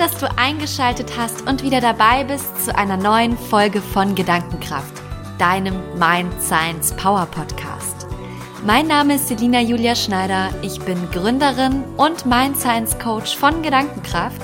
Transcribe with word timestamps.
dass 0.00 0.16
du 0.16 0.26
eingeschaltet 0.38 1.12
hast 1.18 1.46
und 1.46 1.62
wieder 1.62 1.82
dabei 1.82 2.24
bist 2.24 2.64
zu 2.64 2.74
einer 2.74 2.96
neuen 2.96 3.36
Folge 3.36 3.82
von 3.82 4.14
Gedankenkraft, 4.14 4.94
deinem 5.38 5.74
Mind 5.98 6.32
Science 6.40 6.94
Power 6.96 7.26
Podcast. 7.26 8.06
Mein 8.64 8.86
Name 8.86 9.16
ist 9.16 9.28
Selina 9.28 9.60
Julia 9.60 9.94
Schneider. 9.94 10.48
Ich 10.62 10.80
bin 10.80 10.96
Gründerin 11.10 11.84
und 11.98 12.24
Mind 12.24 12.56
Science 12.56 12.98
Coach 12.98 13.36
von 13.36 13.60
Gedankenkraft. 13.60 14.40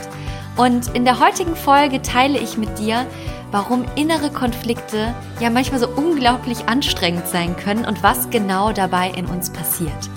Und 0.58 0.95
in 0.95 1.07
der 1.07 1.21
heutigen 1.21 1.57
Folge 1.57 2.02
teile 2.02 2.38
ich 2.38 2.59
mit 2.59 2.79
dir, 2.79 3.07
warum 3.50 3.86
innere 3.95 4.30
Konflikte 4.30 5.14
ja 5.41 5.48
manchmal 5.48 5.80
so 5.80 5.88
unglaublich 5.88 6.68
anstrengend 6.68 7.29
sein 7.29 7.57
können 7.57 7.86
und 7.86 8.03
was 8.03 8.29
genau 8.29 8.73
dabei 8.73 9.09
in 9.09 9.25
uns 9.25 9.48
passiert. 9.48 10.11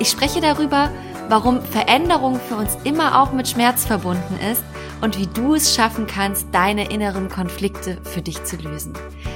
Ich 0.00 0.08
spreche 0.08 0.40
darüber, 0.40 0.90
warum 1.28 1.62
Veränderung 1.62 2.38
für 2.40 2.56
uns 2.56 2.76
immer 2.84 3.20
auch 3.20 3.32
mit 3.32 3.48
Schmerz 3.48 3.84
verbunden 3.84 4.38
ist 4.50 4.62
und 5.00 5.18
wie 5.18 5.26
du 5.26 5.54
es 5.54 5.74
schaffen 5.74 6.06
kannst, 6.06 6.48
deine 6.52 6.90
inneren 6.90 7.28
Konflikte 7.28 7.98
für 8.04 8.22
dich 8.22 8.44
zu 8.44 8.56
lösen. 8.56 8.94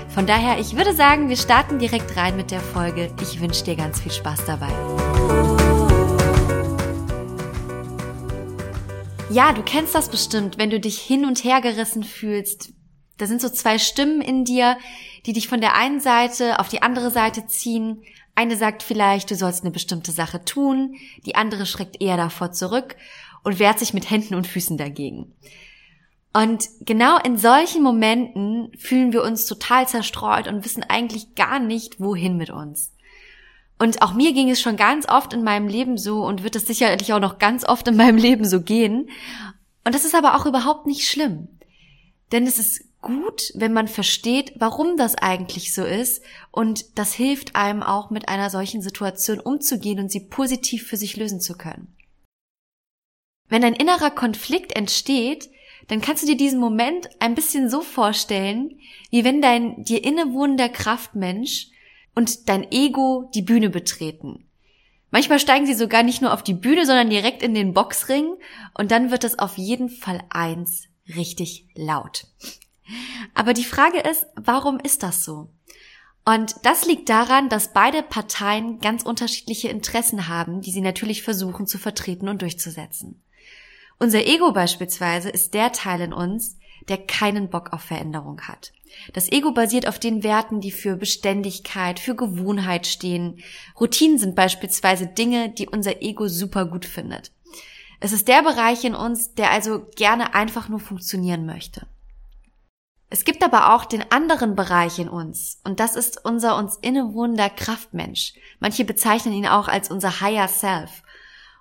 Von 0.09 0.27
daher, 0.27 0.59
ich 0.59 0.77
würde 0.77 0.95
sagen, 0.95 1.29
wir 1.29 1.37
starten 1.37 1.79
direkt 1.79 2.17
rein 2.17 2.37
mit 2.37 2.51
der 2.51 2.61
Folge. 2.61 3.13
Ich 3.21 3.41
wünsche 3.41 3.65
dir 3.65 3.77
ganz 3.77 4.01
viel 4.01 4.13
Spaß 4.13 4.45
dabei. 4.47 4.73
Ja, 9.31 9.53
du 9.53 9.63
kennst 9.63 9.95
das 9.95 10.09
bestimmt, 10.09 10.59
wenn 10.59 10.71
du 10.71 10.81
dich 10.81 10.99
hin 10.99 11.25
und 11.25 11.45
her 11.45 11.61
gerissen 11.61 12.03
fühlst. 12.03 12.73
Da 13.19 13.27
sind 13.27 13.41
so 13.41 13.49
zwei 13.49 13.79
Stimmen 13.79 14.23
in 14.23 14.45
dir, 14.45 14.79
die 15.27 15.33
dich 15.33 15.49
von 15.49 15.61
der 15.61 15.75
einen 15.75 16.01
Seite 16.01 16.61
auf 16.61 16.69
die 16.69 16.83
andere 16.83 17.11
Seite 17.11 17.47
ziehen 17.47 18.03
eine 18.39 18.57
sagt 18.57 18.85
vielleicht, 18.85 19.33
du 19.33 19.35
sollst 19.35 19.65
eine 19.65 19.73
bestimmte 19.73 20.13
Sache 20.13 20.45
tun, 20.45 20.95
die 21.27 21.35
andere 21.35 21.67
schreckt 21.67 22.01
eher 22.01 22.17
davor 22.17 22.53
zurück 22.53 22.95
und 23.43 23.59
wehrt 23.59 23.81
sich 23.81 23.93
mit 23.95 24.09
Händen 24.11 24.37
und 24.37 24.47
Füßen 24.47 24.77
dagegen. 24.77 25.35
Und 26.33 26.69
genau 26.83 27.19
in 27.19 27.37
solchen 27.37 27.83
Momenten 27.83 28.71
fühlen 28.79 29.13
wir 29.13 29.25
uns 29.25 29.47
total 29.47 29.89
zerstreut 29.89 30.47
und 30.47 30.65
wissen 30.65 30.85
eigentlich 30.85 31.35
gar 31.35 31.59
nicht, 31.59 31.99
wohin 31.99 32.37
mit 32.37 32.51
uns. 32.51 32.93
Und 33.77 34.03
auch 34.03 34.15
mir 34.15 34.33
ging 34.33 34.51
es 34.51 34.61
schon 34.61 34.77
ganz 34.77 35.09
oft 35.09 35.33
in 35.33 35.43
meinem 35.43 35.67
Leben 35.67 35.99
so 35.99 36.25
und 36.25 36.45
wird 36.45 36.55
es 36.55 36.67
sicherlich 36.67 37.13
auch 37.13 37.21
noch 37.21 37.39
ganz 37.39 37.65
oft 37.65 37.89
in 37.89 37.97
meinem 37.97 38.17
Leben 38.19 38.45
so 38.45 38.61
gehen. 38.61 39.09
Und 39.85 39.97
das 39.97 40.05
ist 40.05 40.15
aber 40.15 40.37
auch 40.37 40.47
überhaupt 40.47 40.87
nicht 40.87 41.09
schlimm. 41.09 41.49
Denn 42.31 42.47
es 42.47 42.61
ist 42.61 42.85
gut, 43.01 43.53
wenn 43.55 43.73
man 43.73 43.89
versteht, 43.89 44.53
warum 44.57 44.97
das 44.97 45.15
eigentlich 45.15 45.73
so 45.73 45.85
ist 45.85 46.23
und 46.51 46.99
das 46.99 47.15
hilft 47.15 47.57
einem 47.57 47.83
auch 47.83 48.11
mit 48.11 48.29
einer 48.29 48.51
solchen 48.51 48.83
Situation 48.83 49.41
umzugehen 49.41 50.01
und 50.01 50.11
sie 50.11 50.21
positiv 50.21 50.87
für 50.87 50.97
sich 50.97 51.17
lösen 51.17 51.41
zu 51.41 51.57
können. 51.57 51.97
Wenn 53.49 53.65
ein 53.65 53.75
innerer 53.75 54.11
Konflikt 54.11 54.77
entsteht, 54.77 55.49
dann 55.87 56.01
kannst 56.01 56.23
du 56.23 56.27
dir 56.27 56.37
diesen 56.37 56.61
Moment 56.61 57.09
ein 57.19 57.35
bisschen 57.35 57.71
so 57.71 57.81
vorstellen, 57.81 58.79
wie 59.11 59.25
wenn 59.25 59.41
dein 59.41 59.83
dir 59.85 60.05
innewohnender 60.05 60.69
Kraftmensch 60.69 61.69
und 62.15 62.49
dein 62.49 62.71
Ego 62.71 63.31
die 63.35 63.43
Bühne 63.43 63.71
betreten. 63.71 64.45
Manchmal 65.11 65.39
steigen 65.39 65.65
sie 65.65 65.75
sogar 65.75 66.03
nicht 66.03 66.21
nur 66.21 66.35
auf 66.35 66.43
die 66.43 66.53
Bühne, 66.53 66.85
sondern 66.85 67.09
direkt 67.09 67.43
in 67.43 67.55
den 67.55 67.73
Boxring 67.73 68.35
und 68.75 68.91
dann 68.91 69.11
wird 69.11 69.25
es 69.25 69.39
auf 69.39 69.57
jeden 69.57 69.89
Fall 69.89 70.23
eins 70.29 70.89
richtig 71.17 71.67
laut. 71.75 72.27
Aber 73.35 73.55
die 73.55 73.65
Frage 73.65 74.01
ist, 74.01 74.27
warum 74.35 74.79
ist 74.81 75.03
das 75.03 75.25
so? 75.25 75.51
Und 76.25 76.57
das 76.65 76.85
liegt 76.85 77.09
daran, 77.09 77.49
dass 77.49 77.73
beide 77.73 78.03
Parteien 78.03 78.81
ganz 78.81 79.03
unterschiedliche 79.03 79.69
Interessen 79.69 80.29
haben, 80.29 80.61
die 80.61 80.73
sie 80.73 80.83
natürlich 80.83 81.23
versuchen 81.23 81.67
zu 81.67 81.79
vertreten 81.79 82.29
und 82.29 82.43
durchzusetzen. 82.43 83.23
Unser 83.99 84.27
Ego 84.27 84.53
beispielsweise 84.53 85.31
ist 85.31 85.55
der 85.55 85.73
Teil 85.73 86.03
in 86.03 86.13
uns, 86.13 86.59
der 86.89 86.99
keinen 86.99 87.49
Bock 87.49 87.73
auf 87.73 87.83
Veränderung 87.83 88.43
hat. 88.43 88.73
Das 89.13 89.31
Ego 89.31 89.53
basiert 89.53 89.87
auf 89.89 89.99
den 89.99 90.23
Werten, 90.23 90.61
die 90.61 90.71
für 90.71 90.97
Beständigkeit, 90.97 91.99
für 91.99 92.15
Gewohnheit 92.15 92.87
stehen. 92.87 93.43
Routinen 93.79 94.19
sind 94.19 94.35
beispielsweise 94.35 95.07
Dinge, 95.07 95.51
die 95.51 95.69
unser 95.69 96.03
Ego 96.03 96.29
super 96.29 96.67
gut 96.67 96.85
findet. 96.85 97.33
Es 98.01 98.13
ist 98.13 98.29
der 98.29 98.43
Bereich 98.43 98.85
in 98.85 98.95
uns, 98.95 99.35
der 99.35 99.51
also 99.51 99.87
gerne 99.97 100.35
einfach 100.35 100.69
nur 100.69 100.81
funktionieren 100.81 101.47
möchte. 101.47 101.87
Es 103.11 103.25
gibt 103.25 103.43
aber 103.43 103.75
auch 103.75 103.87
den 103.87 104.11
anderen 104.13 104.55
Bereich 104.55 104.99
in 104.99 105.09
uns 105.09 105.61
und 105.65 105.81
das 105.81 105.97
ist 105.97 106.25
unser 106.25 106.57
uns 106.57 106.77
innewohnender 106.77 107.49
Kraftmensch. 107.49 108.35
Manche 108.61 108.85
bezeichnen 108.85 109.33
ihn 109.33 109.47
auch 109.47 109.69
als 109.69 109.91
unser 109.91 110.21
Higher 110.21 110.49
Self. 110.49 111.03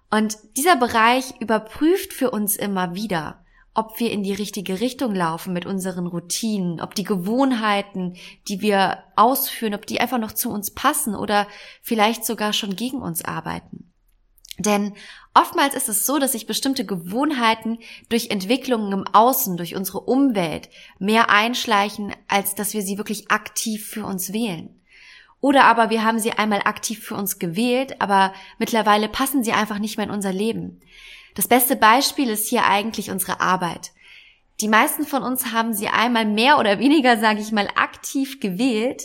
Und 0.10 0.38
dieser 0.58 0.76
Bereich 0.76 1.40
überprüft 1.40 2.14
für 2.14 2.32
uns 2.32 2.56
immer 2.56 2.96
wieder, 2.96 3.46
ob 3.74 4.00
wir 4.00 4.12
in 4.12 4.24
die 4.24 4.34
richtige 4.34 4.82
Richtung 4.82 5.14
laufen 5.14 5.54
mit 5.54 5.66
unseren 5.66 6.08
Routinen, 6.08 6.82
ob 6.82 6.96
die 6.96 7.04
Gewohnheiten, 7.04 8.16
die 8.48 8.62
wir 8.62 9.04
ausführen, 9.16 9.76
ob 9.76 9.86
die 9.86 10.02
einfach 10.02 10.18
noch 10.18 10.32
zu 10.32 10.50
uns 10.50 10.74
passen 10.74 11.16
oder 11.16 11.48
vielleicht 11.82 12.26
sogar 12.26 12.54
schon 12.54 12.76
gegen 12.76 13.02
uns 13.02 13.24
arbeiten. 13.24 13.87
Denn 14.58 14.94
oftmals 15.34 15.76
ist 15.76 15.88
es 15.88 16.06
so, 16.06 16.18
dass 16.18 16.32
sich 16.32 16.48
bestimmte 16.48 16.86
Gewohnheiten 16.86 17.78
durch 18.10 18.32
Entwicklungen 18.32 18.92
im 18.92 19.08
Außen, 19.08 19.56
durch 19.58 19.76
unsere 19.76 20.02
Umwelt 20.02 20.70
mehr 21.00 21.30
einschleichen, 21.30 22.14
als 22.28 22.56
dass 22.56 22.74
wir 22.74 22.82
sie 22.82 22.98
wirklich 22.98 23.30
aktiv 23.30 23.88
für 23.88 24.06
uns 24.06 24.34
wählen. 24.34 24.74
Oder 25.40 25.66
aber 25.66 25.90
wir 25.92 26.04
haben 26.04 26.20
sie 26.20 26.32
einmal 26.32 26.62
aktiv 26.66 27.04
für 27.04 27.16
uns 27.16 27.38
gewählt, 27.38 28.02
aber 28.02 28.34
mittlerweile 28.58 29.08
passen 29.08 29.44
sie 29.44 29.54
einfach 29.54 29.78
nicht 29.78 29.98
mehr 29.98 30.08
in 30.08 30.12
unser 30.12 30.34
Leben. 30.34 30.82
Das 31.36 31.48
beste 31.48 31.76
Beispiel 31.76 32.30
ist 32.30 32.50
hier 32.50 32.66
eigentlich 32.66 33.12
unsere 33.12 33.40
Arbeit. 33.40 33.92
Die 34.60 34.68
meisten 34.68 35.06
von 35.06 35.22
uns 35.22 35.52
haben 35.52 35.74
sie 35.74 35.88
einmal 35.88 36.26
mehr 36.26 36.58
oder 36.58 36.80
weniger, 36.80 37.20
sage 37.20 37.42
ich 37.42 37.52
mal, 37.52 37.70
aktiv 37.76 38.40
gewählt. 38.40 39.04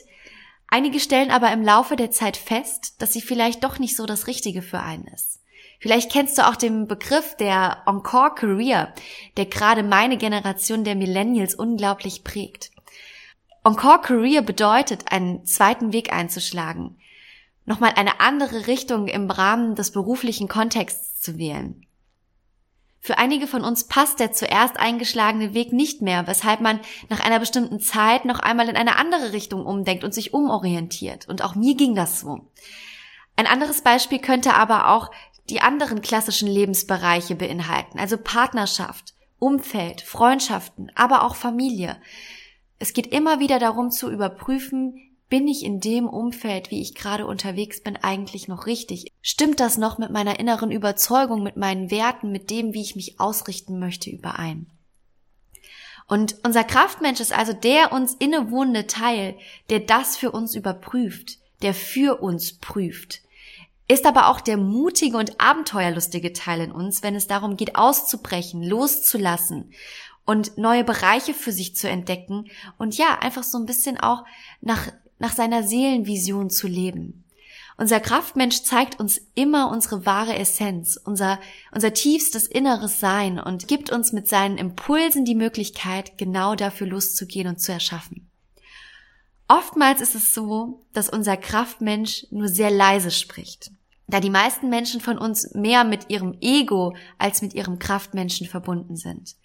Einige 0.69 1.01
stellen 1.01 1.31
aber 1.31 1.53
im 1.53 1.63
Laufe 1.63 1.97
der 1.97 2.11
Zeit 2.11 2.39
fest, 2.39 2.95
dass 3.03 3.13
sie 3.13 3.21
vielleicht 3.21 3.63
doch 3.63 3.79
nicht 3.79 3.95
so 3.95 4.07
das 4.07 4.27
Richtige 4.27 4.63
für 4.63 4.81
einen 4.81 5.05
ist. 5.09 5.42
Vielleicht 5.83 6.13
kennst 6.13 6.39
du 6.39 6.47
auch 6.47 6.55
den 6.55 6.87
Begriff 6.87 7.37
der 7.37 7.83
Encore 7.87 8.37
Career, 8.37 8.95
der 9.37 9.47
gerade 9.47 9.83
meine 9.83 10.17
Generation 10.17 10.85
der 10.85 10.95
Millennials 10.95 11.57
unglaublich 11.57 12.23
prägt. 12.23 12.71
Encore 13.65 14.01
Career 14.01 14.43
bedeutet, 14.43 15.11
einen 15.11 15.45
zweiten 15.45 15.93
Weg 15.93 16.13
einzuschlagen, 16.13 16.97
nochmal 17.65 17.95
eine 17.97 18.21
andere 18.21 18.69
Richtung 18.69 19.09
im 19.09 19.29
Rahmen 19.29 19.75
des 19.75 19.91
beruflichen 19.91 20.47
Kontexts 20.47 21.21
zu 21.21 21.37
wählen. 21.37 21.85
Für 23.01 23.19
einige 23.19 23.49
von 23.49 23.65
uns 23.65 23.89
passt 23.89 24.21
der 24.21 24.31
zuerst 24.31 24.79
eingeschlagene 24.79 25.53
Weg 25.53 25.73
nicht 25.73 26.01
mehr, 26.01 26.29
weshalb 26.29 26.61
man 26.61 26.79
nach 27.09 27.19
einer 27.19 27.41
bestimmten 27.41 27.81
Zeit 27.81 28.25
noch 28.25 28.39
einmal 28.39 28.69
in 28.69 28.77
eine 28.77 28.99
andere 28.99 29.33
Richtung 29.33 29.67
umdenkt 29.67 30.05
und 30.05 30.15
sich 30.15 30.33
umorientiert. 30.33 31.29
Und 31.29 31.43
auch 31.43 31.57
mir 31.57 31.75
ging 31.75 31.97
das 31.97 32.21
so. 32.21 32.47
Ein 33.35 33.49
anderes 33.49 33.81
Beispiel 33.81 34.21
könnte 34.21 34.55
aber 34.55 34.91
auch 34.91 35.11
die 35.51 35.61
anderen 35.61 36.03
klassischen 36.03 36.49
Lebensbereiche 36.49 37.35
beinhalten, 37.35 37.99
also 37.99 38.17
Partnerschaft, 38.17 39.15
Umfeld, 39.39 40.03
Freundschaften, 40.03 40.91
aber 40.95 41.25
auch 41.25 41.35
Familie. 41.35 42.01
Es 42.79 42.93
geht 42.93 43.09
immer 43.09 43.41
wieder 43.41 43.59
darum 43.59 43.91
zu 43.91 44.11
überprüfen, 44.11 45.13
bin 45.29 45.49
ich 45.49 45.65
in 45.65 45.81
dem 45.81 46.09
Umfeld, 46.09 46.71
wie 46.71 46.83
ich 46.83 46.95
gerade 46.95 47.27
unterwegs 47.27 47.83
bin, 47.83 47.97
eigentlich 47.97 48.49
noch 48.49 48.67
richtig? 48.67 49.07
Stimmt 49.23 49.61
das 49.61 49.79
noch 49.79 49.99
mit 49.99 50.11
meiner 50.11 50.39
inneren 50.39 50.71
Überzeugung, 50.71 51.43
mit 51.43 51.57
meinen 51.57 51.91
Werten, 51.91 52.31
mit 52.31 52.51
dem, 52.51 52.75
wie 52.75 52.83
ich 52.83 52.97
mich 52.97 53.19
ausrichten 53.19 53.79
möchte, 53.79 54.11
überein? 54.11 54.67
Und 56.07 56.37
unser 56.45 56.65
Kraftmensch 56.65 57.21
ist 57.21 57.33
also 57.33 57.55
der 57.55 57.93
uns 57.93 58.15
innewohnende 58.15 58.87
Teil, 58.87 59.37
der 59.71 59.81
das 59.81 60.17
für 60.17 60.31
uns 60.31 60.55
überprüft, 60.55 61.39
der 61.63 61.73
für 61.73 62.21
uns 62.21 62.59
prüft 62.59 63.23
ist 63.93 64.07
aber 64.07 64.29
auch 64.29 64.41
der 64.41 64.57
mutige 64.57 65.17
und 65.17 65.41
abenteuerlustige 65.41 66.33
Teil 66.33 66.61
in 66.61 66.73
uns, 66.73 67.03
wenn 67.03 67.15
es 67.15 67.27
darum 67.27 67.57
geht, 67.57 67.77
auszubrechen, 67.77 68.63
loszulassen 68.63 69.73
und 70.25 70.57
neue 70.57 70.85
Bereiche 70.85 71.35
für 71.35 71.53
sich 71.53 71.77
zu 71.77 71.89
entdecken 71.89 72.49
und 72.79 72.97
ja, 72.97 73.19
einfach 73.21 73.43
so 73.43 73.59
ein 73.59 73.67
bisschen 73.67 73.99
auch 73.99 74.25
nach, 74.61 74.89
nach 75.19 75.33
seiner 75.33 75.63
Seelenvision 75.63 76.51
zu 76.51 76.69
leben. 76.69 77.25
Unser 77.79 78.01
Kraftmensch 78.01 78.63
zeigt 78.63 79.01
uns 79.01 79.21
immer 79.35 79.71
unsere 79.71 80.07
wahre 80.07 80.37
Essenz, 80.37 81.01
unser, 81.03 81.41
unser 81.73 81.93
tiefstes 81.95 82.47
inneres 82.47 83.01
Sein 83.01 83.41
und 83.41 83.67
gibt 83.67 83.91
uns 83.91 84.13
mit 84.13 84.29
seinen 84.29 84.59
Impulsen 84.59 85.25
die 85.25 85.35
Möglichkeit, 85.35 86.19
genau 86.19 86.55
dafür 86.55 86.87
loszugehen 86.87 87.49
und 87.49 87.61
zu 87.61 87.73
erschaffen. 87.73 88.31
Oftmals 89.49 90.01
ist 90.01 90.15
es 90.15 90.33
so, 90.35 90.87
dass 90.93 91.09
unser 91.09 91.37
Kraftmensch 91.37 92.27
nur 92.31 92.49
sehr 92.49 92.71
leise 92.71 93.11
spricht, 93.11 93.71
da 94.13 94.21
die 94.21 94.31
meisten 94.31 94.69
Menschen 94.69 95.01
von 95.01 95.17
uns 95.17 95.55
mehr 95.55 95.85
mit 95.85 96.11
ihrem 96.11 96.37
Ego 96.43 96.95
als 97.17 97.41
mit 97.41 97.55
ihrem 97.55 97.79
Kraftmenschen 97.79 98.47
verbunden 98.47 98.95
sind. 98.95 99.37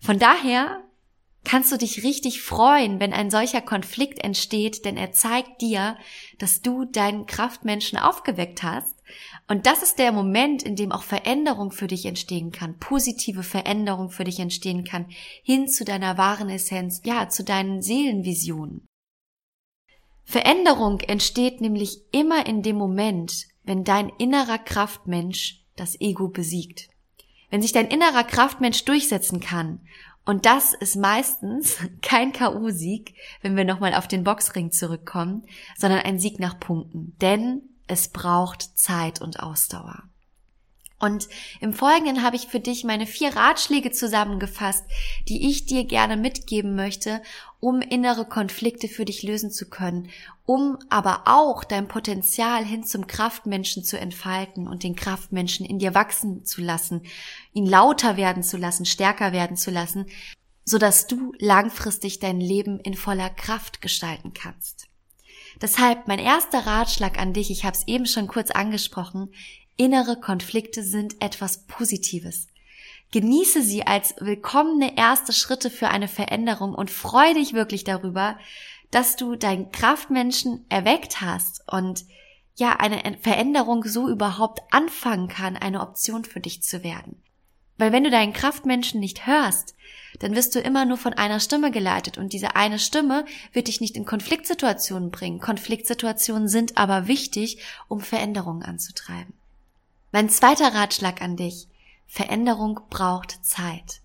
Von 0.00 0.18
daher 0.18 0.82
kannst 1.44 1.70
du 1.70 1.76
dich 1.76 2.02
richtig 2.02 2.42
freuen, 2.42 2.98
wenn 2.98 3.12
ein 3.12 3.30
solcher 3.30 3.60
Konflikt 3.60 4.18
entsteht, 4.18 4.84
denn 4.84 4.96
er 4.96 5.12
zeigt 5.12 5.62
dir, 5.62 5.96
dass 6.38 6.60
du 6.60 6.84
deinen 6.86 7.26
Kraftmenschen 7.26 7.98
aufgeweckt 7.98 8.64
hast. 8.64 8.96
Und 9.46 9.66
das 9.66 9.82
ist 9.82 10.00
der 10.00 10.10
Moment, 10.10 10.64
in 10.64 10.74
dem 10.74 10.90
auch 10.90 11.04
Veränderung 11.04 11.70
für 11.70 11.86
dich 11.86 12.04
entstehen 12.04 12.50
kann, 12.50 12.78
positive 12.78 13.44
Veränderung 13.44 14.10
für 14.10 14.24
dich 14.24 14.40
entstehen 14.40 14.82
kann, 14.82 15.06
hin 15.42 15.68
zu 15.68 15.84
deiner 15.84 16.18
wahren 16.18 16.50
Essenz, 16.50 17.00
ja, 17.04 17.28
zu 17.28 17.44
deinen 17.44 17.80
Seelenvisionen. 17.80 18.86
Veränderung 20.24 21.00
entsteht 21.00 21.60
nämlich 21.60 22.02
immer 22.12 22.46
in 22.46 22.62
dem 22.62 22.76
Moment, 22.76 23.49
wenn 23.70 23.84
dein 23.84 24.08
innerer 24.18 24.58
Kraftmensch 24.58 25.64
das 25.76 26.00
Ego 26.00 26.26
besiegt. 26.26 26.88
Wenn 27.50 27.62
sich 27.62 27.70
dein 27.70 27.86
innerer 27.86 28.24
Kraftmensch 28.24 28.84
durchsetzen 28.84 29.38
kann 29.38 29.78
und 30.24 30.44
das 30.44 30.74
ist 30.74 30.96
meistens 30.96 31.76
kein 32.02 32.32
K.O.-Sieg, 32.32 33.14
wenn 33.42 33.56
wir 33.56 33.64
nochmal 33.64 33.94
auf 33.94 34.08
den 34.08 34.24
Boxring 34.24 34.72
zurückkommen, 34.72 35.46
sondern 35.76 36.00
ein 36.00 36.18
Sieg 36.18 36.40
nach 36.40 36.58
Punkten. 36.58 37.16
Denn 37.20 37.62
es 37.86 38.08
braucht 38.08 38.76
Zeit 38.76 39.20
und 39.20 39.38
Ausdauer. 39.38 40.02
Und 41.00 41.28
im 41.60 41.72
Folgenden 41.72 42.22
habe 42.22 42.36
ich 42.36 42.48
für 42.48 42.60
dich 42.60 42.84
meine 42.84 43.06
vier 43.06 43.34
Ratschläge 43.34 43.90
zusammengefasst, 43.90 44.84
die 45.28 45.48
ich 45.48 45.64
dir 45.64 45.84
gerne 45.84 46.18
mitgeben 46.18 46.76
möchte, 46.76 47.22
um 47.58 47.80
innere 47.80 48.26
Konflikte 48.26 48.86
für 48.86 49.06
dich 49.06 49.22
lösen 49.22 49.50
zu 49.50 49.70
können, 49.70 50.10
um 50.44 50.78
aber 50.90 51.22
auch 51.24 51.64
dein 51.64 51.88
Potenzial 51.88 52.64
hin 52.64 52.84
zum 52.84 53.06
Kraftmenschen 53.06 53.82
zu 53.82 53.98
entfalten 53.98 54.68
und 54.68 54.82
den 54.82 54.94
Kraftmenschen 54.94 55.64
in 55.64 55.78
dir 55.78 55.94
wachsen 55.94 56.44
zu 56.44 56.60
lassen, 56.60 57.02
ihn 57.54 57.66
lauter 57.66 58.18
werden 58.18 58.42
zu 58.42 58.58
lassen, 58.58 58.84
stärker 58.84 59.32
werden 59.32 59.56
zu 59.56 59.70
lassen, 59.70 60.04
so 60.66 60.76
dass 60.76 61.06
du 61.06 61.32
langfristig 61.38 62.18
dein 62.18 62.40
Leben 62.40 62.78
in 62.78 62.94
voller 62.94 63.30
Kraft 63.30 63.80
gestalten 63.80 64.34
kannst. 64.34 64.90
Deshalb 65.60 66.08
mein 66.08 66.18
erster 66.18 66.66
Ratschlag 66.66 67.18
an 67.18 67.32
dich, 67.32 67.50
ich 67.50 67.64
habe 67.64 67.76
es 67.76 67.86
eben 67.86 68.06
schon 68.06 68.28
kurz 68.28 68.50
angesprochen, 68.50 69.30
Innere 69.80 70.20
Konflikte 70.20 70.82
sind 70.82 71.22
etwas 71.22 71.64
Positives. 71.66 72.48
Genieße 73.12 73.62
sie 73.62 73.86
als 73.86 74.14
willkommene 74.20 74.98
erste 74.98 75.32
Schritte 75.32 75.70
für 75.70 75.88
eine 75.88 76.06
Veränderung 76.06 76.74
und 76.74 76.90
freue 76.90 77.32
dich 77.32 77.54
wirklich 77.54 77.82
darüber, 77.82 78.38
dass 78.90 79.16
du 79.16 79.36
deinen 79.36 79.72
Kraftmenschen 79.72 80.66
erweckt 80.68 81.22
hast 81.22 81.62
und 81.66 82.04
ja, 82.56 82.76
eine 82.76 83.16
Veränderung 83.22 83.84
so 83.84 84.10
überhaupt 84.10 84.60
anfangen 84.70 85.28
kann, 85.28 85.56
eine 85.56 85.80
Option 85.80 86.26
für 86.26 86.40
dich 86.40 86.62
zu 86.62 86.84
werden. 86.84 87.22
Weil 87.78 87.90
wenn 87.90 88.04
du 88.04 88.10
deinen 88.10 88.34
Kraftmenschen 88.34 89.00
nicht 89.00 89.26
hörst, 89.26 89.74
dann 90.18 90.36
wirst 90.36 90.54
du 90.54 90.60
immer 90.60 90.84
nur 90.84 90.98
von 90.98 91.14
einer 91.14 91.40
Stimme 91.40 91.70
geleitet 91.70 92.18
und 92.18 92.34
diese 92.34 92.54
eine 92.54 92.78
Stimme 92.78 93.24
wird 93.54 93.68
dich 93.68 93.80
nicht 93.80 93.96
in 93.96 94.04
Konfliktsituationen 94.04 95.10
bringen. 95.10 95.40
Konfliktsituationen 95.40 96.48
sind 96.48 96.76
aber 96.76 97.06
wichtig, 97.06 97.62
um 97.88 98.00
Veränderungen 98.02 98.62
anzutreiben. 98.62 99.39
Mein 100.12 100.28
zweiter 100.28 100.74
Ratschlag 100.74 101.22
an 101.22 101.36
dich. 101.36 101.68
Veränderung 102.06 102.80
braucht 102.90 103.44
Zeit. 103.44 104.00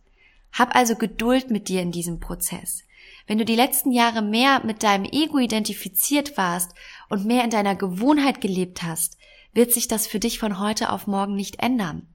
Hab 0.52 0.76
also 0.76 0.96
Geduld 0.96 1.50
mit 1.50 1.68
dir 1.68 1.82
in 1.82 1.92
diesem 1.92 2.20
Prozess. 2.20 2.84
Wenn 3.26 3.40
du 3.40 3.46
die 3.46 3.56
letzten 3.56 3.92
Jahre 3.92 4.22
mehr 4.22 4.64
mit 4.64 4.84
deinem 4.84 5.06
Ego 5.06 5.40
identifiziert 5.40 6.38
warst 6.38 6.76
und 7.10 7.26
mehr 7.26 7.44
in 7.44 7.50
deiner 7.50 7.76
Gewohnheit 7.76 8.40
gelebt 8.40 8.84
hast, 8.84 9.18
wird 9.54 9.74
sich 9.74 9.88
das 9.88 10.06
für 10.06 10.20
dich 10.20 10.38
von 10.38 10.60
heute 10.60 10.92
auf 10.92 11.08
morgen 11.08 11.36
nicht 11.36 11.60
ändern. 11.60 12.14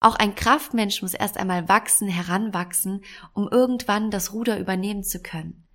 Auch 0.00 0.14
ein 0.14 0.34
Kraftmensch 0.34 1.02
muss 1.02 1.14
erst 1.14 1.36
einmal 1.36 1.68
wachsen, 1.68 2.08
heranwachsen, 2.08 3.04
um 3.34 3.48
irgendwann 3.50 4.10
das 4.10 4.32
Ruder 4.32 4.58
übernehmen 4.58 5.04
zu 5.04 5.20
können. 5.20 5.65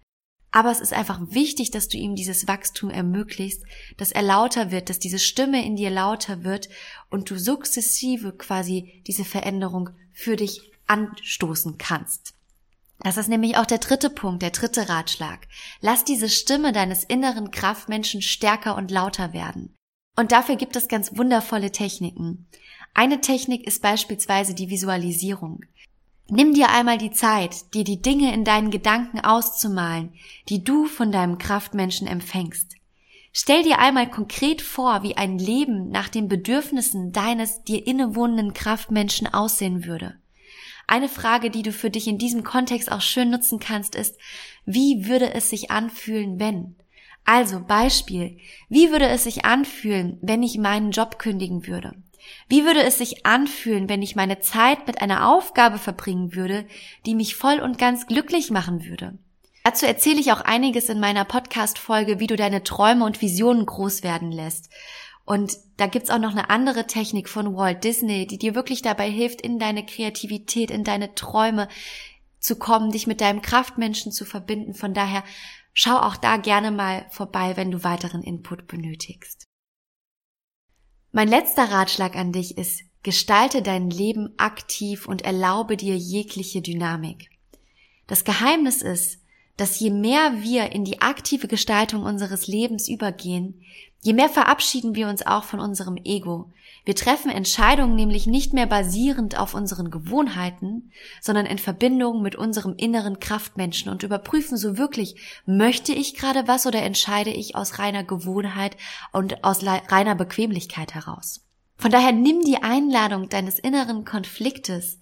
Aber 0.51 0.69
es 0.69 0.81
ist 0.81 0.93
einfach 0.93 1.19
wichtig, 1.29 1.71
dass 1.71 1.87
du 1.87 1.97
ihm 1.97 2.15
dieses 2.15 2.47
Wachstum 2.47 2.89
ermöglicht, 2.89 3.61
dass 3.97 4.11
er 4.11 4.21
lauter 4.21 4.69
wird, 4.69 4.89
dass 4.89 4.99
diese 4.99 5.19
Stimme 5.19 5.65
in 5.65 5.77
dir 5.77 5.89
lauter 5.89 6.43
wird 6.43 6.67
und 7.09 7.29
du 7.29 7.39
sukzessive 7.39 8.33
quasi 8.33 9.01
diese 9.07 9.23
Veränderung 9.23 9.91
für 10.11 10.35
dich 10.35 10.71
anstoßen 10.87 11.77
kannst. 11.77 12.33
Das 12.99 13.17
ist 13.17 13.29
nämlich 13.29 13.57
auch 13.57 13.65
der 13.65 13.79
dritte 13.79 14.09
Punkt, 14.09 14.43
der 14.43 14.51
dritte 14.51 14.89
Ratschlag. 14.89 15.47
Lass 15.79 16.03
diese 16.03 16.29
Stimme 16.29 16.71
deines 16.71 17.03
inneren 17.03 17.49
Kraftmenschen 17.49 18.21
stärker 18.21 18.75
und 18.75 18.91
lauter 18.91 19.33
werden. 19.33 19.73
Und 20.17 20.31
dafür 20.33 20.57
gibt 20.57 20.75
es 20.75 20.89
ganz 20.89 21.17
wundervolle 21.17 21.71
Techniken. 21.71 22.47
Eine 22.93 23.21
Technik 23.21 23.65
ist 23.65 23.81
beispielsweise 23.81 24.53
die 24.53 24.69
Visualisierung. 24.69 25.61
Nimm 26.29 26.53
dir 26.53 26.69
einmal 26.69 26.97
die 26.97 27.11
Zeit, 27.11 27.73
dir 27.73 27.83
die 27.83 28.01
Dinge 28.01 28.33
in 28.33 28.43
deinen 28.43 28.71
Gedanken 28.71 29.19
auszumalen, 29.19 30.13
die 30.49 30.63
du 30.63 30.85
von 30.85 31.11
deinem 31.11 31.37
Kraftmenschen 31.37 32.07
empfängst. 32.07 32.75
Stell 33.33 33.63
dir 33.63 33.79
einmal 33.79 34.09
konkret 34.09 34.61
vor, 34.61 35.03
wie 35.03 35.15
ein 35.15 35.37
Leben 35.37 35.89
nach 35.89 36.09
den 36.09 36.27
Bedürfnissen 36.27 37.11
deines 37.13 37.63
dir 37.63 37.85
innewohnenden 37.87 38.53
Kraftmenschen 38.53 39.27
aussehen 39.27 39.85
würde. 39.85 40.15
Eine 40.87 41.07
Frage, 41.07 41.49
die 41.49 41.63
du 41.63 41.71
für 41.71 41.89
dich 41.89 42.07
in 42.07 42.17
diesem 42.17 42.43
Kontext 42.43 42.91
auch 42.91 42.99
schön 42.99 43.29
nutzen 43.29 43.59
kannst, 43.59 43.95
ist, 43.95 44.17
wie 44.65 45.05
würde 45.07 45.33
es 45.33 45.49
sich 45.49 45.71
anfühlen, 45.71 46.39
wenn? 46.39 46.75
Also 47.23 47.61
Beispiel, 47.61 48.37
wie 48.67 48.91
würde 48.91 49.07
es 49.07 49.23
sich 49.23 49.45
anfühlen, 49.45 50.17
wenn 50.21 50.43
ich 50.43 50.57
meinen 50.57 50.91
Job 50.91 51.17
kündigen 51.17 51.67
würde? 51.67 51.93
Wie 52.47 52.65
würde 52.65 52.83
es 52.83 52.97
sich 52.97 53.25
anfühlen, 53.25 53.89
wenn 53.89 54.01
ich 54.01 54.15
meine 54.15 54.39
Zeit 54.39 54.87
mit 54.87 55.01
einer 55.01 55.29
Aufgabe 55.29 55.77
verbringen 55.77 56.35
würde, 56.35 56.65
die 57.05 57.15
mich 57.15 57.35
voll 57.35 57.59
und 57.59 57.77
ganz 57.77 58.07
glücklich 58.07 58.51
machen 58.51 58.85
würde? 58.85 59.17
Dazu 59.63 59.85
erzähle 59.85 60.19
ich 60.19 60.31
auch 60.31 60.41
einiges 60.41 60.89
in 60.89 60.99
meiner 60.99 61.23
Podcast-Folge, 61.23 62.19
wie 62.19 62.27
du 62.27 62.35
deine 62.35 62.63
Träume 62.63 63.05
und 63.05 63.21
Visionen 63.21 63.65
groß 63.65 64.03
werden 64.03 64.31
lässt. 64.31 64.69
Und 65.23 65.57
da 65.77 65.85
gibt's 65.85 66.09
auch 66.09 66.19
noch 66.19 66.31
eine 66.31 66.49
andere 66.49 66.87
Technik 66.87 67.29
von 67.29 67.55
Walt 67.55 67.83
Disney, 67.83 68.25
die 68.25 68.39
dir 68.39 68.55
wirklich 68.55 68.81
dabei 68.81 69.09
hilft, 69.09 69.41
in 69.41 69.59
deine 69.59 69.85
Kreativität, 69.85 70.71
in 70.71 70.83
deine 70.83 71.13
Träume 71.13 71.67
zu 72.39 72.57
kommen, 72.57 72.91
dich 72.91 73.05
mit 73.05 73.21
deinem 73.21 73.43
Kraftmenschen 73.43 74.11
zu 74.11 74.25
verbinden. 74.25 74.73
Von 74.73 74.95
daher 74.95 75.23
schau 75.73 75.97
auch 75.97 76.17
da 76.17 76.37
gerne 76.37 76.71
mal 76.71 77.05
vorbei, 77.11 77.55
wenn 77.55 77.69
du 77.69 77.83
weiteren 77.83 78.23
Input 78.23 78.67
benötigst. 78.67 79.45
Mein 81.11 81.27
letzter 81.27 81.65
Ratschlag 81.65 82.15
an 82.15 82.31
dich 82.31 82.57
ist, 82.57 82.83
gestalte 83.03 83.61
dein 83.61 83.89
Leben 83.89 84.33
aktiv 84.37 85.07
und 85.07 85.23
erlaube 85.23 85.75
dir 85.75 85.97
jegliche 85.97 86.61
Dynamik. 86.61 87.29
Das 88.07 88.23
Geheimnis 88.23 88.81
ist, 88.81 89.19
dass 89.57 89.79
je 89.79 89.89
mehr 89.89 90.41
wir 90.41 90.71
in 90.71 90.85
die 90.85 91.01
aktive 91.01 91.47
Gestaltung 91.47 92.03
unseres 92.03 92.47
Lebens 92.47 92.87
übergehen, 92.87 93.61
je 94.01 94.13
mehr 94.13 94.29
verabschieden 94.29 94.95
wir 94.95 95.07
uns 95.07 95.25
auch 95.25 95.43
von 95.43 95.59
unserem 95.59 95.97
Ego. 96.03 96.51
Wir 96.83 96.95
treffen 96.95 97.29
Entscheidungen 97.29 97.95
nämlich 97.95 98.25
nicht 98.25 98.53
mehr 98.53 98.65
basierend 98.65 99.37
auf 99.37 99.53
unseren 99.53 99.91
Gewohnheiten, 99.91 100.91
sondern 101.21 101.45
in 101.45 101.59
Verbindung 101.59 102.23
mit 102.23 102.35
unserem 102.35 102.73
inneren 102.75 103.19
Kraftmenschen 103.19 103.91
und 103.91 104.01
überprüfen 104.01 104.57
so 104.57 104.77
wirklich, 104.77 105.41
möchte 105.45 105.93
ich 105.93 106.15
gerade 106.15 106.47
was 106.47 106.65
oder 106.65 106.81
entscheide 106.81 107.29
ich 107.29 107.55
aus 107.55 107.77
reiner 107.77 108.03
Gewohnheit 108.03 108.77
und 109.11 109.43
aus 109.43 109.63
reiner 109.63 110.15
Bequemlichkeit 110.15 110.95
heraus. 110.95 111.41
Von 111.77 111.91
daher 111.91 112.11
nimm 112.11 112.41
die 112.41 112.61
Einladung 112.61 113.29
deines 113.29 113.59
inneren 113.59 114.05
Konfliktes 114.05 114.99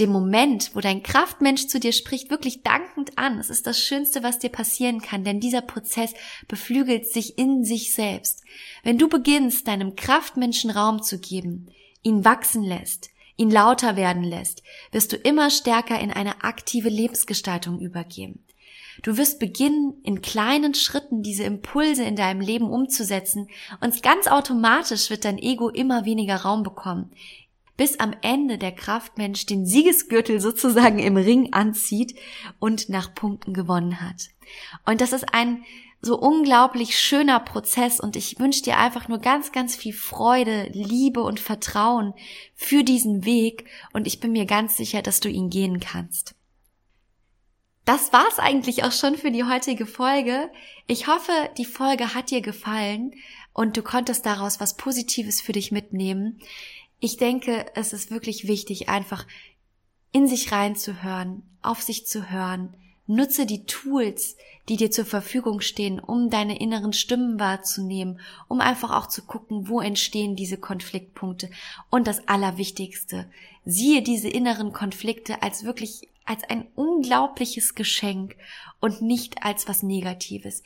dem 0.00 0.10
Moment, 0.10 0.70
wo 0.74 0.80
dein 0.80 1.02
Kraftmensch 1.02 1.66
zu 1.66 1.80
dir 1.80 1.92
spricht, 1.92 2.30
wirklich 2.30 2.62
dankend 2.62 3.18
an. 3.18 3.38
Es 3.38 3.50
ist 3.50 3.66
das 3.66 3.80
Schönste, 3.80 4.22
was 4.22 4.38
dir 4.38 4.50
passieren 4.50 5.00
kann, 5.00 5.24
denn 5.24 5.40
dieser 5.40 5.62
Prozess 5.62 6.14
beflügelt 6.46 7.06
sich 7.06 7.38
in 7.38 7.64
sich 7.64 7.94
selbst. 7.94 8.42
Wenn 8.82 8.98
du 8.98 9.08
beginnst, 9.08 9.68
deinem 9.68 9.96
Kraftmenschen 9.96 10.70
Raum 10.70 11.02
zu 11.02 11.18
geben, 11.18 11.68
ihn 12.02 12.24
wachsen 12.24 12.62
lässt, 12.62 13.10
ihn 13.36 13.50
lauter 13.50 13.96
werden 13.96 14.24
lässt, 14.24 14.62
wirst 14.92 15.12
du 15.12 15.16
immer 15.16 15.50
stärker 15.50 15.98
in 16.00 16.10
eine 16.10 16.42
aktive 16.42 16.88
Lebensgestaltung 16.88 17.80
übergehen. 17.80 18.44
Du 19.02 19.16
wirst 19.16 19.38
beginnen, 19.38 19.94
in 20.02 20.22
kleinen 20.22 20.74
Schritten 20.74 21.22
diese 21.22 21.44
Impulse 21.44 22.02
in 22.02 22.16
deinem 22.16 22.40
Leben 22.40 22.68
umzusetzen 22.68 23.48
und 23.80 24.02
ganz 24.02 24.26
automatisch 24.26 25.08
wird 25.08 25.24
dein 25.24 25.38
Ego 25.38 25.68
immer 25.68 26.04
weniger 26.04 26.36
Raum 26.36 26.64
bekommen 26.64 27.12
bis 27.78 28.00
am 28.00 28.12
Ende 28.20 28.58
der 28.58 28.72
Kraftmensch 28.72 29.46
den 29.46 29.64
Siegesgürtel 29.64 30.40
sozusagen 30.40 30.98
im 30.98 31.16
Ring 31.16 31.54
anzieht 31.54 32.18
und 32.58 32.90
nach 32.90 33.14
Punkten 33.14 33.54
gewonnen 33.54 34.02
hat. 34.02 34.28
Und 34.84 35.00
das 35.00 35.14
ist 35.14 35.32
ein 35.32 35.64
so 36.00 36.18
unglaublich 36.18 36.98
schöner 36.98 37.40
Prozess 37.40 38.00
und 38.00 38.16
ich 38.16 38.38
wünsche 38.38 38.62
dir 38.62 38.78
einfach 38.78 39.08
nur 39.08 39.18
ganz, 39.18 39.52
ganz 39.52 39.74
viel 39.74 39.92
Freude, 39.92 40.68
Liebe 40.72 41.22
und 41.22 41.40
Vertrauen 41.40 42.14
für 42.54 42.84
diesen 42.84 43.24
Weg 43.24 43.64
und 43.92 44.06
ich 44.06 44.20
bin 44.20 44.32
mir 44.32 44.44
ganz 44.44 44.76
sicher, 44.76 45.00
dass 45.00 45.20
du 45.20 45.28
ihn 45.28 45.48
gehen 45.48 45.80
kannst. 45.80 46.34
Das 47.84 48.12
war's 48.12 48.38
eigentlich 48.38 48.84
auch 48.84 48.92
schon 48.92 49.16
für 49.16 49.30
die 49.30 49.44
heutige 49.44 49.86
Folge. 49.86 50.50
Ich 50.86 51.06
hoffe, 51.06 51.32
die 51.56 51.64
Folge 51.64 52.14
hat 52.14 52.30
dir 52.30 52.42
gefallen 52.42 53.12
und 53.52 53.76
du 53.76 53.82
konntest 53.82 54.26
daraus 54.26 54.60
was 54.60 54.76
Positives 54.76 55.40
für 55.40 55.52
dich 55.52 55.72
mitnehmen 55.72 56.40
ich 57.00 57.16
denke, 57.16 57.66
es 57.74 57.92
ist 57.92 58.10
wirklich 58.10 58.46
wichtig, 58.46 58.88
einfach 58.88 59.26
in 60.12 60.26
sich 60.26 60.52
reinzuhören, 60.52 61.42
auf 61.62 61.82
sich 61.82 62.06
zu 62.06 62.30
hören, 62.30 62.74
Nutze 63.10 63.46
die 63.46 63.64
Tools, 63.64 64.36
die 64.68 64.76
dir 64.76 64.90
zur 64.90 65.06
Verfügung 65.06 65.62
stehen, 65.62 65.98
um 65.98 66.28
deine 66.28 66.60
inneren 66.60 66.92
Stimmen 66.92 67.40
wahrzunehmen, 67.40 68.20
um 68.48 68.60
einfach 68.60 68.90
auch 68.94 69.06
zu 69.06 69.22
gucken, 69.22 69.66
wo 69.70 69.80
entstehen 69.80 70.36
diese 70.36 70.58
Konfliktpunkte. 70.58 71.48
Und 71.88 72.06
das 72.06 72.28
Allerwichtigste, 72.28 73.30
siehe 73.64 74.02
diese 74.02 74.28
inneren 74.28 74.74
Konflikte 74.74 75.42
als 75.42 75.64
wirklich 75.64 76.02
als 76.26 76.44
ein 76.44 76.66
unglaubliches 76.74 77.74
Geschenk 77.74 78.36
und 78.78 79.00
nicht 79.00 79.42
als 79.42 79.66
was 79.66 79.82
Negatives. 79.82 80.62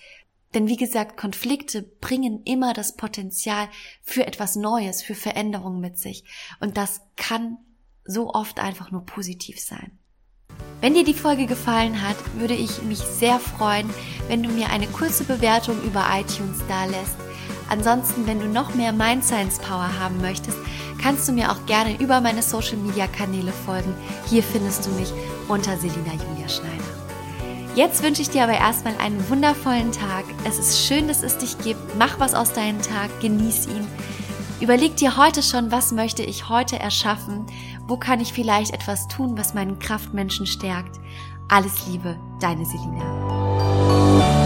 Denn 0.54 0.68
wie 0.68 0.76
gesagt, 0.76 1.16
Konflikte 1.16 1.82
bringen 1.82 2.42
immer 2.44 2.74
das 2.74 2.96
Potenzial 2.96 3.68
für 4.02 4.26
etwas 4.26 4.56
Neues, 4.56 5.02
für 5.02 5.14
Veränderung 5.14 5.80
mit 5.80 5.98
sich. 5.98 6.24
Und 6.60 6.76
das 6.76 7.00
kann 7.16 7.58
so 8.04 8.32
oft 8.34 8.60
einfach 8.60 8.90
nur 8.90 9.06
positiv 9.06 9.60
sein. 9.60 9.98
Wenn 10.80 10.94
dir 10.94 11.04
die 11.04 11.14
Folge 11.14 11.46
gefallen 11.46 12.06
hat, 12.06 12.16
würde 12.34 12.54
ich 12.54 12.82
mich 12.82 12.98
sehr 12.98 13.38
freuen, 13.38 13.88
wenn 14.28 14.42
du 14.42 14.50
mir 14.50 14.70
eine 14.70 14.88
kurze 14.88 15.24
Bewertung 15.24 15.80
über 15.82 16.04
iTunes 16.12 16.58
dalässt. 16.68 17.16
Ansonsten, 17.68 18.26
wenn 18.26 18.40
du 18.40 18.46
noch 18.46 18.74
mehr 18.74 18.92
Mind 18.92 19.24
Science 19.24 19.58
Power 19.58 19.98
haben 19.98 20.20
möchtest, 20.20 20.58
kannst 21.00 21.28
du 21.28 21.32
mir 21.32 21.50
auch 21.50 21.64
gerne 21.66 21.98
über 22.00 22.20
meine 22.20 22.42
Social 22.42 22.76
Media 22.76 23.06
Kanäle 23.06 23.52
folgen. 23.52 23.94
Hier 24.28 24.42
findest 24.42 24.84
du 24.86 24.90
mich 24.90 25.12
unter 25.48 25.76
Selina 25.78 26.12
Julia 26.12 26.48
Schneider. 26.48 26.91
Jetzt 27.74 28.02
wünsche 28.02 28.20
ich 28.20 28.28
dir 28.28 28.42
aber 28.42 28.52
erstmal 28.52 28.94
einen 28.98 29.30
wundervollen 29.30 29.92
Tag. 29.92 30.24
Es 30.44 30.58
ist 30.58 30.86
schön, 30.86 31.08
dass 31.08 31.22
es 31.22 31.38
dich 31.38 31.56
gibt. 31.56 31.96
Mach 31.96 32.20
was 32.20 32.34
aus 32.34 32.52
deinem 32.52 32.82
Tag, 32.82 33.08
genieß 33.20 33.66
ihn. 33.68 33.86
Überleg 34.60 34.96
dir 34.96 35.16
heute 35.16 35.42
schon, 35.42 35.72
was 35.72 35.90
möchte 35.90 36.22
ich 36.22 36.50
heute 36.50 36.78
erschaffen? 36.78 37.46
Wo 37.88 37.96
kann 37.96 38.20
ich 38.20 38.34
vielleicht 38.34 38.74
etwas 38.74 39.08
tun, 39.08 39.38
was 39.38 39.54
meinen 39.54 39.78
Kraftmenschen 39.78 40.46
stärkt? 40.46 41.00
Alles 41.48 41.86
Liebe, 41.86 42.18
deine 42.40 42.66
Selina. 42.66 44.41